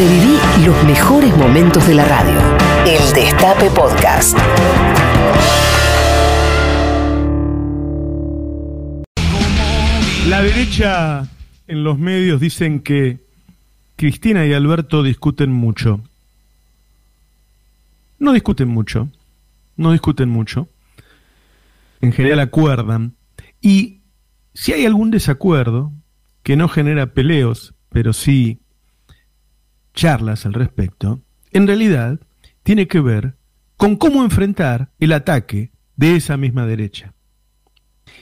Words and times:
Reviví 0.00 0.38
los 0.64 0.82
mejores 0.84 1.36
momentos 1.36 1.86
de 1.86 1.94
la 1.94 2.06
radio. 2.06 2.40
El 2.86 3.12
Destape 3.12 3.68
Podcast. 3.68 4.34
La 10.26 10.40
derecha 10.40 11.28
en 11.66 11.84
los 11.84 11.98
medios 11.98 12.40
dicen 12.40 12.80
que 12.80 13.18
Cristina 13.96 14.46
y 14.46 14.54
Alberto 14.54 15.02
discuten 15.02 15.52
mucho. 15.52 16.00
No 18.18 18.32
discuten 18.32 18.68
mucho, 18.68 19.10
no 19.76 19.92
discuten 19.92 20.30
mucho. 20.30 20.70
En 22.00 22.12
general 22.12 22.40
acuerdan. 22.40 23.16
Y 23.60 24.00
si 24.54 24.72
hay 24.72 24.86
algún 24.86 25.10
desacuerdo 25.10 25.92
que 26.42 26.56
no 26.56 26.68
genera 26.68 27.12
peleos, 27.12 27.74
pero 27.90 28.14
sí 28.14 28.60
charlas 29.94 30.46
al 30.46 30.54
respecto, 30.54 31.20
en 31.52 31.66
realidad 31.66 32.20
tiene 32.62 32.86
que 32.86 33.00
ver 33.00 33.36
con 33.76 33.96
cómo 33.96 34.22
enfrentar 34.22 34.90
el 34.98 35.12
ataque 35.12 35.72
de 35.96 36.16
esa 36.16 36.36
misma 36.36 36.66
derecha. 36.66 37.14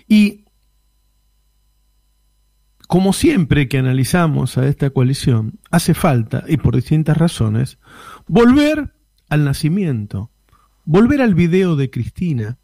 Y 0.07 0.45
como 2.89 3.13
siempre 3.13 3.69
que 3.69 3.79
analizamos 3.79 4.57
a 4.57 4.67
esta 4.67 4.91
coalición, 4.91 5.59
hace 5.71 5.93
falta, 5.93 6.45
y 6.49 6.57
por 6.57 6.75
distintas 6.75 7.19
razones, 7.19 7.79
volver 8.27 8.95
al 9.29 9.45
nacimiento, 9.45 10.31
volver 10.87 11.21
al 11.21 11.35
video 11.35 11.77
de 11.77 11.91
Cristina, 11.91 12.57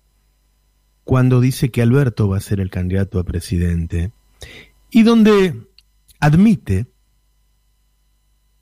cuando 1.05 1.43
dice 1.43 1.71
que 1.71 1.83
Alberto 1.83 2.27
va 2.27 2.39
a 2.39 2.41
ser 2.41 2.61
el 2.61 2.71
candidato 2.71 3.19
a 3.19 3.25
presidente, 3.25 4.13
y 4.91 5.03
donde 5.03 5.69
admite 6.21 6.87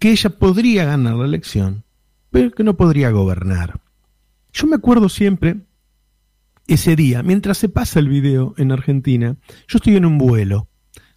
que 0.03 0.11
ella 0.11 0.31
podría 0.31 0.85
ganar 0.85 1.15
la 1.15 1.27
elección, 1.27 1.85
pero 2.31 2.51
que 2.51 2.65
no 2.65 2.77
podría 2.77 3.11
gobernar. 3.11 3.81
Yo 4.53 4.67
me 4.67 4.75
acuerdo 4.75 5.09
siempre 5.09 5.61
ese 6.67 6.97
día, 6.97 7.23
mientras 7.23 7.59
se 7.59 7.69
pasa 7.69 8.01
el 8.01 8.09
video 8.09 8.53
en 8.59 8.73
Argentina, 8.73 9.37
yo 9.69 9.77
estoy 9.77 9.95
en 9.95 10.05
un 10.05 10.19
vuelo 10.19 10.69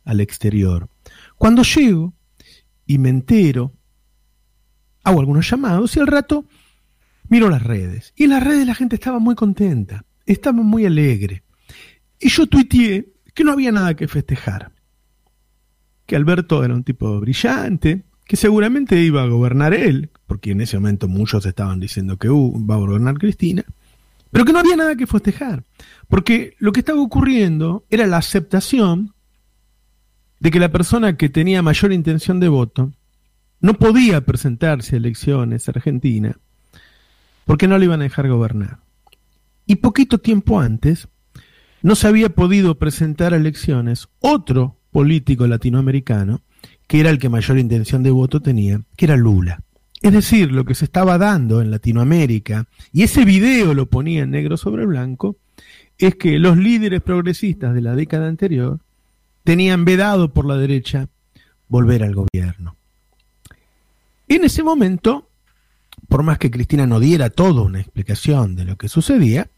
al 0.04 0.22
exterior. 0.22 0.88
Cuando 1.36 1.64
llego 1.64 2.14
y 2.86 3.00
me 3.00 3.10
entero, 3.10 3.74
hago 5.04 5.20
algunos 5.20 5.50
llamados 5.50 5.98
y 5.98 6.00
al 6.00 6.06
rato 6.06 6.46
miro 7.28 7.50
las 7.50 7.64
redes. 7.64 8.14
Y 8.16 8.26
en 8.26 8.30
las 8.30 8.44
redes 8.44 8.68
la 8.68 8.76
gente 8.76 8.98
estaba 8.98 9.18
muy 9.18 9.34
contenta, 9.34 10.06
estaba 10.28 10.62
muy 10.62 10.86
alegre. 10.86 11.42
Y 12.20 12.30
yo 12.30 12.46
tuiteé 12.46 13.16
que 13.34 13.44
no 13.44 13.52
había 13.52 13.72
nada 13.72 13.96
que 13.96 14.08
festejar. 14.08 14.74
Que 16.06 16.16
Alberto 16.16 16.64
era 16.64 16.76
un 16.76 16.84
tipo 16.84 17.20
brillante, 17.20 18.06
que 18.26 18.36
seguramente 18.36 19.00
iba 19.00 19.24
a 19.24 19.28
gobernar 19.28 19.74
él, 19.74 20.10
porque 20.28 20.52
en 20.52 20.62
ese 20.62 20.78
momento 20.78 21.08
muchos 21.08 21.46
estaban 21.46 21.80
diciendo 21.80 22.18
que 22.18 22.28
va 22.30 22.76
a 22.76 22.80
gobernar 22.80 23.18
Cristina, 23.18 23.64
pero 24.32 24.46
que 24.46 24.54
no 24.54 24.60
había 24.60 24.76
nada 24.76 24.96
que 24.96 25.08
festejar, 25.08 25.64
porque 26.08 26.56
lo 26.60 26.72
que 26.72 26.82
estaba 26.82 27.02
ocurriendo 27.02 27.86
era 27.90 28.08
la 28.08 28.18
aceptación 28.18 29.14
de 30.40 30.52
que 30.52 30.60
la 30.60 30.72
persona 30.72 31.18
que 31.18 31.30
tenía 31.30 31.62
mayor 31.62 31.94
intención 31.94 32.40
de 32.40 32.50
voto 32.50 32.92
no 33.62 33.76
podía 33.76 34.22
presentarse 34.22 34.96
a 34.96 34.98
elecciones 34.98 35.68
a 35.68 35.72
Argentina 35.72 36.38
porque 37.46 37.68
no 37.68 37.78
le 37.78 37.86
iban 37.86 38.02
a 38.02 38.04
dejar 38.04 38.28
gobernar. 38.28 38.80
Y 39.66 39.78
poquito 39.78 40.18
tiempo 40.18 40.60
antes 40.60 41.08
no 41.82 41.96
se 41.96 42.08
había 42.08 42.30
podido 42.30 42.78
presentar 42.78 43.34
a 43.34 43.38
elecciones 43.38 44.08
otro 44.20 44.78
político 44.92 45.48
latinoamericano 45.48 46.42
que 46.96 47.02
era 47.02 47.10
el 47.10 47.20
que 47.20 47.28
mayor 47.28 47.60
intención 47.60 48.04
de 48.04 48.10
voto 48.10 48.40
tenía, 48.40 48.80
que 48.96 49.04
era 49.04 49.18
Lula. 49.18 49.62
Es 50.02 50.14
decir, 50.14 50.54
lo 50.54 50.64
que 50.64 50.76
se 50.76 50.86
estaba 50.86 51.18
dando 51.18 51.60
en 51.62 51.70
Latinoamérica, 51.70 52.70
y 52.94 53.04
ese 53.04 53.26
video 53.26 53.74
lo 53.74 53.88
ponía 53.88 54.24
en 54.24 54.32
negro 54.32 54.56
sobre 54.56 54.86
blanco, 54.86 55.36
es 55.98 56.16
que 56.16 56.40
los 56.40 56.56
líderes 56.56 57.02
progresistas 57.02 57.76
de 57.76 57.82
la 57.82 57.96
década 57.96 58.30
anterior 58.30 58.80
tenían 59.44 59.84
vedado 59.84 60.32
por 60.32 60.46
la 60.46 60.56
derecha 60.56 61.10
volver 61.68 62.02
al 62.02 62.16
gobierno. 62.16 62.78
En 64.30 64.46
ese 64.46 64.64
momento, 64.64 65.28
por 66.08 66.24
más 66.24 66.38
que 66.38 66.50
Cristina 66.50 66.88
no 66.88 67.02
diera 67.02 67.30
toda 67.30 67.62
una 67.64 67.82
explicación 67.82 68.56
de 68.56 68.64
lo 68.64 68.78
que 68.78 68.88
sucedía, 68.88 69.50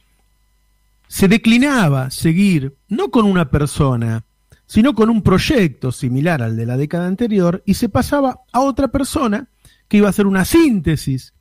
se 1.07 1.27
declinaba 1.27 2.09
seguir 2.09 2.77
no 2.87 3.11
con 3.11 3.27
una 3.27 3.51
persona, 3.51 4.23
sino 4.67 4.93
con 4.93 5.09
un 5.09 5.23
proyecto 5.23 5.91
similar 5.91 6.43
al 6.43 6.55
de 6.55 6.65
la 6.65 6.77
década 6.77 7.07
anterior 7.07 7.63
y 7.65 7.73
se 7.75 7.89
pasaba 7.89 8.41
a 8.51 8.61
otra 8.61 8.89
persona 8.89 9.49
que 9.87 9.97
iba 9.97 10.07
a 10.07 10.09
hacer 10.11 10.27
una 10.27 10.45
síntesis 10.45 11.33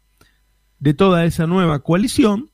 de 0.79 0.95
toda 0.95 1.25
esa 1.25 1.47
nueva 1.47 1.81
coalición 1.81 2.51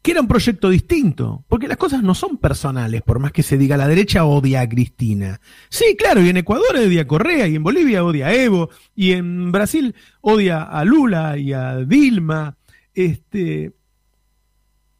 que 0.00 0.12
era 0.12 0.20
un 0.20 0.28
proyecto 0.28 0.70
distinto, 0.70 1.44
porque 1.48 1.68
las 1.68 1.76
cosas 1.76 2.02
no 2.02 2.14
son 2.14 2.38
personales, 2.38 3.02
por 3.02 3.18
más 3.18 3.32
que 3.32 3.42
se 3.42 3.58
diga 3.58 3.76
la 3.76 3.88
derecha 3.88 4.24
odia 4.24 4.60
a 4.60 4.68
Cristina. 4.68 5.40
Sí, 5.68 5.96
claro, 5.98 6.22
y 6.22 6.28
en 6.28 6.36
Ecuador 6.38 6.76
odia 6.76 7.02
a 7.02 7.06
Correa, 7.06 7.48
y 7.48 7.56
en 7.56 7.64
Bolivia 7.64 8.04
odia 8.04 8.28
a 8.28 8.34
Evo, 8.34 8.70
y 8.94 9.12
en 9.12 9.50
Brasil 9.50 9.94
odia 10.20 10.62
a 10.62 10.84
Lula 10.84 11.36
y 11.36 11.52
a 11.52 11.78
Dilma. 11.78 12.56
Este, 12.94 13.74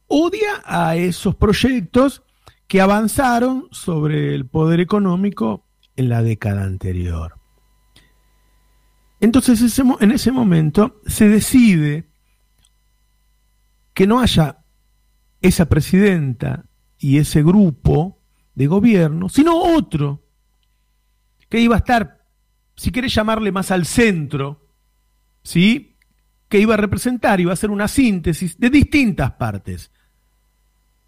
odia 0.07 0.61
a 0.65 0.97
esos 0.97 1.35
proyectos 1.35 2.23
que 2.69 2.81
avanzaron 2.81 3.67
sobre 3.71 4.35
el 4.35 4.45
poder 4.45 4.79
económico 4.79 5.65
en 5.95 6.07
la 6.07 6.21
década 6.21 6.63
anterior. 6.63 7.33
Entonces, 9.19 9.81
en 9.99 10.11
ese 10.11 10.31
momento 10.31 11.01
se 11.07 11.27
decide 11.27 12.07
que 13.93 14.05
no 14.05 14.19
haya 14.19 14.59
esa 15.41 15.67
presidenta 15.67 16.65
y 16.99 17.17
ese 17.17 17.41
grupo 17.41 18.21
de 18.53 18.67
gobierno, 18.67 19.29
sino 19.29 19.57
otro 19.57 20.23
que 21.49 21.59
iba 21.59 21.73
a 21.75 21.79
estar, 21.79 22.23
si 22.75 22.91
querés 22.91 23.15
llamarle 23.15 23.51
más 23.51 23.71
al 23.71 23.87
centro, 23.87 24.69
¿sí? 25.41 25.97
que 26.47 26.59
iba 26.59 26.75
a 26.75 26.77
representar, 26.77 27.39
iba 27.39 27.49
a 27.49 27.53
hacer 27.55 27.71
una 27.71 27.87
síntesis 27.87 28.59
de 28.59 28.69
distintas 28.69 29.31
partes, 29.31 29.91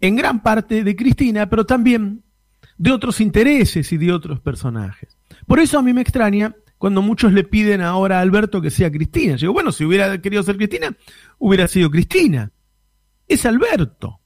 en 0.02 0.16
gran 0.16 0.42
parte 0.42 0.84
de 0.84 0.96
Cristina, 0.96 1.48
pero 1.48 1.64
también 1.64 2.24
de 2.76 2.90
otros 2.90 3.20
intereses 3.20 3.92
y 3.92 3.96
de 3.96 4.12
otros 4.12 4.40
personajes. 4.40 5.16
Por 5.46 5.60
eso 5.60 5.78
a 5.78 5.82
mí 5.82 5.92
me 5.92 6.02
extraña 6.02 6.54
cuando 6.76 7.00
muchos 7.00 7.32
le 7.32 7.44
piden 7.44 7.80
ahora 7.80 8.18
a 8.18 8.22
Alberto 8.22 8.60
que 8.60 8.70
sea 8.70 8.90
Cristina. 8.90 9.36
Yo 9.36 9.46
digo, 9.46 9.52
bueno, 9.52 9.70
si 9.70 9.84
hubiera 9.84 10.20
querido 10.20 10.42
ser 10.42 10.56
Cristina, 10.56 10.96
hubiera 11.38 11.68
sido 11.68 11.88
Cristina. 11.88 12.50
Es 13.28 13.46
Alberto. 13.46 14.18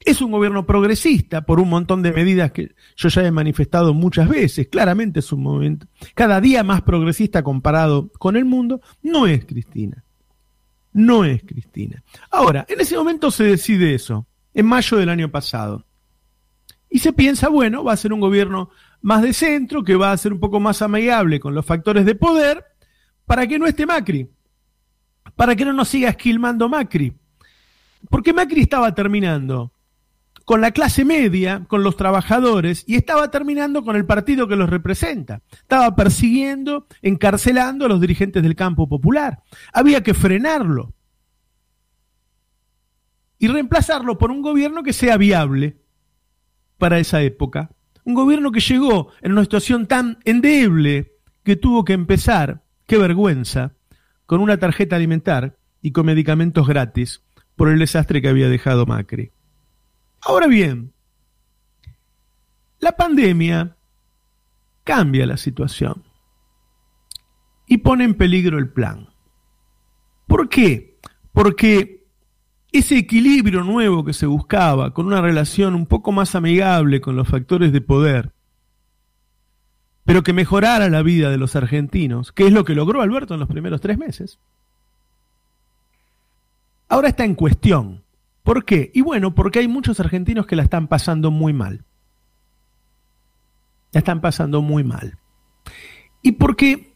Es 0.00 0.20
un 0.20 0.32
gobierno 0.32 0.66
progresista 0.66 1.42
por 1.42 1.60
un 1.60 1.68
montón 1.68 2.02
de 2.02 2.10
medidas 2.10 2.50
que 2.50 2.74
yo 2.96 3.08
ya 3.08 3.24
he 3.24 3.30
manifestado 3.30 3.94
muchas 3.94 4.28
veces. 4.28 4.66
Claramente 4.66 5.20
es 5.20 5.30
un 5.30 5.44
movimiento 5.44 5.86
cada 6.14 6.40
día 6.40 6.64
más 6.64 6.82
progresista 6.82 7.44
comparado 7.44 8.10
con 8.18 8.36
el 8.36 8.46
mundo. 8.46 8.80
No 9.02 9.28
es 9.28 9.44
Cristina. 9.44 10.02
No 10.92 11.24
es 11.24 11.44
Cristina. 11.44 12.02
Ahora, 12.32 12.66
en 12.68 12.80
ese 12.80 12.96
momento 12.96 13.30
se 13.30 13.44
decide 13.44 13.94
eso, 13.94 14.26
en 14.54 14.66
mayo 14.66 14.96
del 14.96 15.08
año 15.08 15.30
pasado. 15.30 15.84
Y 16.88 16.98
se 16.98 17.12
piensa, 17.12 17.48
bueno, 17.48 17.84
va 17.84 17.92
a 17.92 17.96
ser 17.96 18.12
un 18.12 18.20
gobierno 18.20 18.70
más 19.00 19.22
de 19.22 19.32
centro, 19.32 19.84
que 19.84 19.94
va 19.94 20.12
a 20.12 20.16
ser 20.16 20.32
un 20.32 20.40
poco 20.40 20.60
más 20.60 20.82
amigable 20.82 21.40
con 21.40 21.54
los 21.54 21.64
factores 21.64 22.04
de 22.04 22.14
poder, 22.14 22.64
para 23.26 23.46
que 23.46 23.58
no 23.58 23.66
esté 23.66 23.86
Macri, 23.86 24.28
para 25.36 25.54
que 25.54 25.64
no 25.64 25.72
nos 25.72 25.88
siga 25.88 26.10
esquilmando 26.10 26.68
Macri. 26.68 27.14
Porque 28.08 28.32
Macri 28.32 28.62
estaba 28.62 28.94
terminando 28.94 29.72
con 30.44 30.60
la 30.60 30.72
clase 30.72 31.04
media, 31.04 31.64
con 31.68 31.84
los 31.84 31.96
trabajadores, 31.96 32.82
y 32.88 32.96
estaba 32.96 33.30
terminando 33.30 33.84
con 33.84 33.94
el 33.94 34.04
partido 34.04 34.48
que 34.48 34.56
los 34.56 34.68
representa. 34.68 35.42
Estaba 35.52 35.94
persiguiendo, 35.94 36.88
encarcelando 37.02 37.86
a 37.86 37.88
los 37.88 38.00
dirigentes 38.00 38.42
del 38.42 38.56
campo 38.56 38.88
popular. 38.88 39.44
Había 39.72 40.02
que 40.02 40.12
frenarlo 40.12 40.92
y 43.40 43.48
reemplazarlo 43.48 44.18
por 44.18 44.30
un 44.30 44.42
gobierno 44.42 44.82
que 44.84 44.92
sea 44.92 45.16
viable 45.16 45.78
para 46.78 46.98
esa 46.98 47.22
época. 47.22 47.70
Un 48.04 48.14
gobierno 48.14 48.52
que 48.52 48.60
llegó 48.60 49.08
en 49.22 49.32
una 49.32 49.42
situación 49.42 49.86
tan 49.86 50.18
endeble 50.24 51.14
que 51.42 51.56
tuvo 51.56 51.84
que 51.84 51.94
empezar, 51.94 52.62
qué 52.86 52.98
vergüenza, 52.98 53.72
con 54.26 54.40
una 54.40 54.58
tarjeta 54.58 54.96
alimentar 54.96 55.56
y 55.80 55.92
con 55.92 56.06
medicamentos 56.06 56.68
gratis 56.68 57.22
por 57.56 57.70
el 57.70 57.78
desastre 57.78 58.20
que 58.20 58.28
había 58.28 58.48
dejado 58.50 58.84
Macri. 58.84 59.32
Ahora 60.20 60.46
bien, 60.46 60.92
la 62.78 62.92
pandemia 62.92 63.74
cambia 64.84 65.24
la 65.24 65.38
situación 65.38 66.04
y 67.66 67.78
pone 67.78 68.04
en 68.04 68.14
peligro 68.14 68.58
el 68.58 68.68
plan. 68.68 69.08
¿Por 70.26 70.50
qué? 70.50 70.98
Porque 71.32 71.99
ese 72.72 72.98
equilibrio 72.98 73.62
nuevo 73.62 74.04
que 74.04 74.12
se 74.12 74.26
buscaba, 74.26 74.92
con 74.92 75.06
una 75.06 75.20
relación 75.20 75.74
un 75.74 75.86
poco 75.86 76.12
más 76.12 76.34
amigable 76.34 77.00
con 77.00 77.16
los 77.16 77.28
factores 77.28 77.72
de 77.72 77.80
poder, 77.80 78.32
pero 80.04 80.22
que 80.22 80.32
mejorara 80.32 80.88
la 80.88 81.02
vida 81.02 81.30
de 81.30 81.38
los 81.38 81.56
argentinos, 81.56 82.32
que 82.32 82.46
es 82.46 82.52
lo 82.52 82.64
que 82.64 82.74
logró 82.74 83.02
Alberto 83.02 83.34
en 83.34 83.40
los 83.40 83.48
primeros 83.48 83.80
tres 83.80 83.98
meses. 83.98 84.38
Ahora 86.88 87.08
está 87.08 87.24
en 87.24 87.34
cuestión. 87.34 88.02
¿Por 88.42 88.64
qué? 88.64 88.90
Y 88.94 89.02
bueno, 89.02 89.34
porque 89.34 89.60
hay 89.60 89.68
muchos 89.68 90.00
argentinos 90.00 90.46
que 90.46 90.56
la 90.56 90.64
están 90.64 90.88
pasando 90.88 91.30
muy 91.30 91.52
mal. 91.52 91.84
La 93.92 93.98
están 93.98 94.20
pasando 94.20 94.62
muy 94.62 94.82
mal. 94.82 95.18
Y 96.22 96.32
porque 96.32 96.94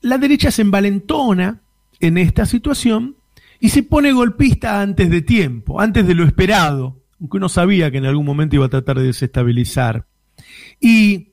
la 0.00 0.18
derecha 0.18 0.50
se 0.50 0.62
envalentona 0.62 1.60
en 2.00 2.18
esta 2.18 2.46
situación 2.46 3.17
y 3.60 3.68
se 3.70 3.82
pone 3.82 4.12
golpista 4.12 4.80
antes 4.80 5.10
de 5.10 5.22
tiempo, 5.22 5.80
antes 5.80 6.06
de 6.06 6.14
lo 6.14 6.24
esperado, 6.24 7.02
aunque 7.20 7.36
uno 7.36 7.48
sabía 7.48 7.90
que 7.90 7.98
en 7.98 8.06
algún 8.06 8.24
momento 8.24 8.56
iba 8.56 8.66
a 8.66 8.70
tratar 8.70 8.98
de 8.98 9.06
desestabilizar. 9.06 10.06
Y 10.80 11.32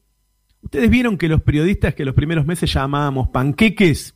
ustedes 0.61 0.89
vieron 0.89 1.17
que 1.17 1.27
los 1.27 1.41
periodistas 1.41 1.93
que 1.93 2.05
los 2.05 2.15
primeros 2.15 2.45
meses 2.45 2.73
llamábamos 2.73 3.29
panqueques, 3.29 4.15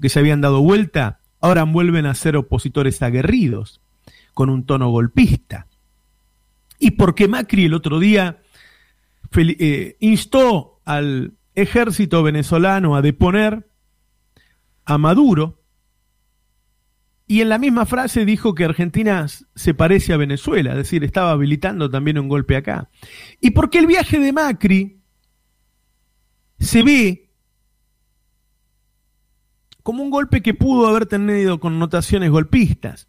que 0.00 0.08
se 0.08 0.18
habían 0.18 0.40
dado 0.40 0.60
vuelta, 0.60 1.20
ahora 1.40 1.64
vuelven 1.64 2.06
a 2.06 2.14
ser 2.14 2.36
opositores 2.36 3.00
aguerridos, 3.02 3.80
con 4.34 4.50
un 4.50 4.66
tono 4.66 4.90
golpista. 4.90 5.68
Y 6.78 6.92
porque 6.92 7.28
Macri 7.28 7.64
el 7.66 7.74
otro 7.74 7.98
día 7.98 8.38
eh, 9.36 9.96
instó 10.00 10.80
al 10.84 11.34
ejército 11.54 12.22
venezolano 12.22 12.96
a 12.96 13.02
deponer 13.02 13.66
a 14.84 14.98
Maduro, 14.98 15.62
y 17.26 17.40
en 17.40 17.48
la 17.48 17.58
misma 17.58 17.86
frase 17.86 18.24
dijo 18.24 18.54
que 18.54 18.64
Argentina 18.64 19.26
se 19.54 19.74
parece 19.74 20.12
a 20.12 20.18
Venezuela, 20.18 20.72
es 20.72 20.76
decir, 20.76 21.04
estaba 21.04 21.30
habilitando 21.30 21.90
también 21.90 22.18
un 22.18 22.28
golpe 22.28 22.56
acá. 22.56 22.90
Y 23.40 23.52
porque 23.52 23.78
el 23.78 23.86
viaje 23.86 24.18
de 24.18 24.32
Macri 24.32 25.00
se 26.58 26.82
ve 26.82 27.30
como 29.82 30.02
un 30.02 30.10
golpe 30.10 30.42
que 30.42 30.54
pudo 30.54 30.86
haber 30.86 31.06
tenido 31.06 31.60
connotaciones 31.60 32.30
golpistas. 32.30 33.08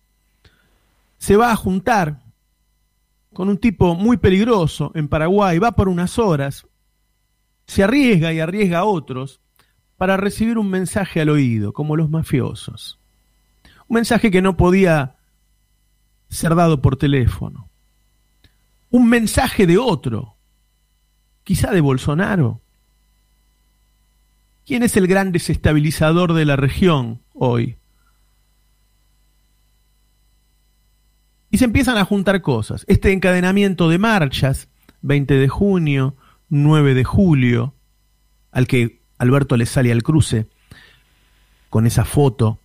Se 1.17 1.35
va 1.35 1.51
a 1.51 1.55
juntar 1.55 2.23
con 3.33 3.49
un 3.49 3.57
tipo 3.57 3.95
muy 3.95 4.17
peligroso 4.17 4.91
en 4.95 5.09
Paraguay, 5.09 5.59
va 5.59 5.73
por 5.73 5.89
unas 5.89 6.19
horas, 6.19 6.65
se 7.67 7.83
arriesga 7.83 8.31
y 8.31 8.39
arriesga 8.39 8.79
a 8.79 8.85
otros 8.85 9.41
para 9.97 10.15
recibir 10.15 10.57
un 10.57 10.69
mensaje 10.69 11.21
al 11.21 11.29
oído, 11.29 11.73
como 11.73 11.97
los 11.97 12.09
mafiosos. 12.09 12.99
Un 13.87 13.95
mensaje 13.95 14.31
que 14.31 14.41
no 14.41 14.57
podía 14.57 15.15
ser 16.29 16.55
dado 16.55 16.81
por 16.81 16.97
teléfono. 16.97 17.69
Un 18.89 19.09
mensaje 19.09 19.67
de 19.67 19.77
otro, 19.77 20.37
quizá 21.43 21.71
de 21.71 21.81
Bolsonaro. 21.81 22.61
¿Quién 24.65 24.83
es 24.83 24.97
el 24.97 25.07
gran 25.07 25.31
desestabilizador 25.31 26.33
de 26.33 26.45
la 26.45 26.55
región 26.55 27.21
hoy? 27.33 27.77
Y 31.51 31.57
se 31.57 31.65
empiezan 31.65 31.97
a 31.97 32.05
juntar 32.05 32.41
cosas. 32.41 32.83
Este 32.87 33.11
encadenamiento 33.11 33.87
de 33.89 33.99
marchas, 33.99 34.67
20 35.01 35.35
de 35.35 35.47
junio, 35.47 36.15
9 36.49 36.95
de 36.95 37.03
julio, 37.03 37.75
al 38.51 38.67
que 38.67 39.01
Alberto 39.17 39.55
le 39.55 39.65
sale 39.65 39.91
al 39.91 40.03
cruce 40.03 40.47
con 41.69 41.85
esa 41.85 42.05
foto 42.05 42.59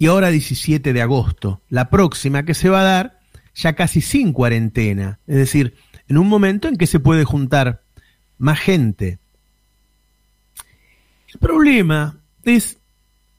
y 0.00 0.06
ahora 0.06 0.30
17 0.30 0.94
de 0.94 1.02
agosto, 1.02 1.60
la 1.68 1.90
próxima 1.90 2.44
que 2.44 2.54
se 2.54 2.70
va 2.70 2.80
a 2.80 2.84
dar 2.84 3.20
ya 3.54 3.74
casi 3.74 4.00
sin 4.00 4.32
cuarentena, 4.32 5.18
es 5.26 5.36
decir, 5.36 5.74
en 6.08 6.16
un 6.16 6.26
momento 6.26 6.68
en 6.68 6.76
que 6.76 6.86
se 6.86 7.00
puede 7.00 7.24
juntar 7.24 7.82
más 8.38 8.58
gente. 8.58 9.18
El 11.28 11.38
problema 11.38 12.16
es, 12.44 12.78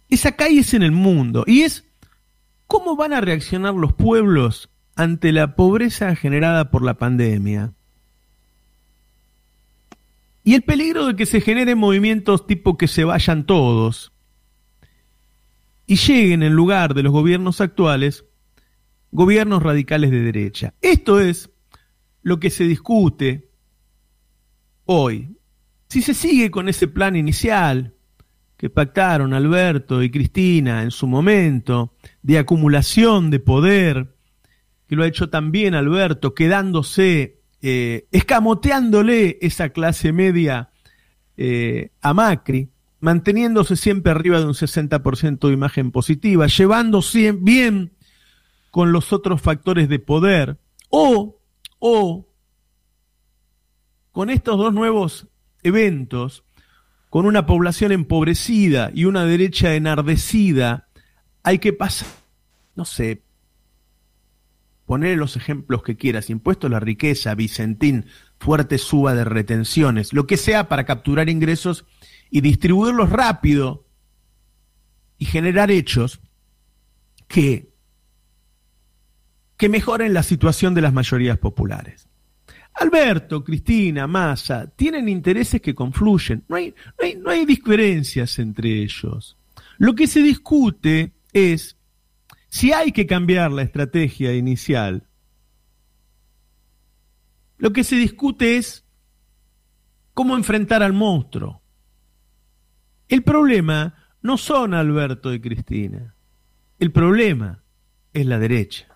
esa 0.08 0.34
calle 0.34 0.60
es 0.60 0.76
en 0.76 0.84
el 0.84 0.92
mundo 0.92 1.46
y 1.48 1.64
es 1.64 1.84
cómo 2.68 2.96
van 2.96 3.14
a 3.14 3.22
reaccionar 3.22 3.74
los 3.74 3.94
pueblos 3.94 4.70
ante 4.96 5.32
la 5.32 5.56
pobreza 5.56 6.16
generada 6.16 6.70
por 6.70 6.84
la 6.84 6.94
pandemia. 6.94 7.74
Y 10.44 10.54
el 10.54 10.62
peligro 10.62 11.08
de 11.08 11.16
que 11.16 11.26
se 11.26 11.42
generen 11.42 11.80
movimientos 11.80 12.46
tipo 12.46 12.78
que 12.78 12.88
se 12.88 13.04
vayan 13.04 13.48
todos, 13.48 14.12
y 15.92 15.98
lleguen 15.98 16.42
en 16.42 16.54
lugar 16.54 16.94
de 16.94 17.04
los 17.04 17.12
gobiernos 17.12 17.60
actuales 17.60 18.24
gobiernos 19.12 19.62
radicales 19.62 20.10
de 20.10 20.22
derecha. 20.22 20.74
Esto 20.82 21.20
es 21.20 21.50
lo 22.22 22.40
que 22.40 22.50
se 22.50 22.64
discute 22.64 23.50
hoy. 24.86 25.36
Si 25.90 26.02
se 26.02 26.14
sigue 26.14 26.50
con 26.50 26.70
ese 26.70 26.88
plan 26.88 27.18
inicial 27.18 27.94
que 28.56 28.70
pactaron 28.70 29.34
Alberto 29.34 30.02
y 30.02 30.10
Cristina 30.10 30.82
en 30.82 30.92
su 30.92 31.08
momento, 31.08 31.94
de 32.22 32.40
acumulación 32.40 33.30
de 33.30 33.42
poder, 33.42 34.16
que 34.88 34.96
lo 34.96 35.04
ha 35.04 35.08
hecho 35.08 35.30
también 35.30 35.76
Alberto, 35.76 36.34
quedándose, 36.34 37.42
eh, 37.62 38.08
escamoteándole 38.14 39.40
esa 39.42 39.72
clase 39.72 40.14
media 40.14 40.70
eh, 41.36 41.90
a 42.00 42.14
Macri, 42.14 42.70
manteniéndose 43.02 43.76
siempre 43.76 44.12
arriba 44.12 44.40
de 44.40 44.46
un 44.46 44.54
60% 44.54 45.48
de 45.48 45.54
imagen 45.54 45.92
positiva, 45.92 46.48
llevándose 46.48 47.34
bien 47.34 47.94
con 48.70 48.94
los 48.94 49.12
otros 49.12 49.42
factores 49.42 49.90
de 49.90 50.00
poder, 50.00 50.58
o, 50.90 51.38
o, 51.80 52.28
con 54.12 54.30
estos 54.30 54.58
dos 54.58 54.74
nuevos 54.74 55.28
eventos, 55.64 56.46
con 57.10 57.26
una 57.26 57.46
población 57.46 57.92
empobrecida 57.92 58.92
y 58.94 59.06
una 59.06 59.26
derecha 59.26 59.76
enardecida, 59.76 60.88
hay 61.44 61.60
que 61.60 61.74
pasar, 61.74 62.08
no 62.76 62.86
sé, 62.86 63.24
poner 64.86 65.18
los 65.18 65.36
ejemplos 65.36 65.84
que 65.84 65.98
quieras, 65.98 66.30
impuesto 66.30 66.68
a 66.68 66.70
la 66.70 66.80
riqueza, 66.80 67.34
Vicentín, 67.34 68.06
fuerte 68.40 68.78
suba 68.78 69.16
de 69.16 69.24
retenciones, 69.24 70.14
lo 70.14 70.28
que 70.28 70.38
sea 70.38 70.70
para 70.70 70.86
capturar 70.86 71.30
ingresos 71.30 71.86
y 72.32 72.42
distribuirlos 72.42 73.10
rápido 73.12 73.86
y 75.18 75.26
generar 75.26 75.70
hechos 75.70 76.20
que, 77.28 77.70
que 79.58 79.70
mejoren 79.70 80.14
la 80.14 80.24
situación 80.24 80.74
de 80.74 80.82
las 80.82 80.94
mayorías 80.94 81.38
populares. 81.38 82.08
Alberto, 82.74 83.44
Cristina, 83.44 84.08
Massa, 84.08 84.66
tienen 84.68 85.10
intereses 85.10 85.62
que 85.62 85.76
confluyen, 85.76 86.46
no 86.48 86.56
hay, 86.56 86.74
no 86.98 87.06
hay, 87.06 87.16
no 87.18 87.30
hay 87.30 87.46
diferencias 87.46 88.40
entre 88.40 88.82
ellos. 88.82 89.38
Lo 89.78 89.94
que 89.94 90.08
se 90.08 90.22
discute 90.22 91.12
es 91.34 91.78
si 92.48 92.72
hay 92.72 92.92
que 92.92 93.06
cambiar 93.06 93.52
la 93.52 93.64
estrategia 93.64 94.34
inicial. 94.34 95.08
Lo 97.58 97.74
que 97.74 97.84
se 97.84 97.98
discute 97.98 98.58
es 98.58 98.86
cómo 100.14 100.36
enfrentar 100.36 100.82
al 100.82 100.94
monstruo. 100.94 101.62
El 103.12 103.24
problema 103.24 103.94
no 104.22 104.38
son 104.38 104.74
Alberto 104.74 105.34
y 105.34 105.42
Cristina. 105.42 106.16
El 106.80 106.94
problema 106.94 107.62
es 108.14 108.26
la 108.26 108.40
derecha. 108.40 108.88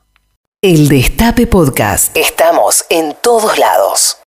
El 0.62 0.88
Destape 0.88 1.48
Podcast. 1.48 2.16
Estamos 2.16 2.86
en 2.90 3.14
todos 3.22 3.58
lados. 3.58 4.16